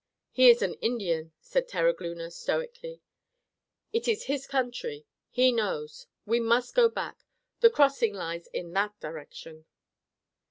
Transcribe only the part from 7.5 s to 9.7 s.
The crossing lies in that direction."